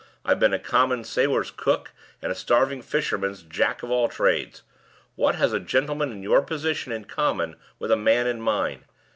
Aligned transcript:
I've 0.25 0.39
been 0.39 0.51
a 0.51 0.57
common 0.57 1.03
sailors' 1.03 1.51
cook, 1.55 1.91
and 2.23 2.31
a 2.31 2.33
starving 2.33 2.81
fisherman's 2.81 3.43
Jack 3.43 3.83
of 3.83 3.91
all 3.91 4.09
trades! 4.09 4.63
What 5.15 5.35
has 5.35 5.53
a 5.53 5.59
gentleman 5.59 6.11
in 6.11 6.23
your 6.23 6.41
position 6.41 6.91
in 6.91 7.05
common 7.05 7.55
with 7.77 7.91
a 7.91 7.95
man 7.97 8.25
in 8.25 8.41
mine? 8.41 8.85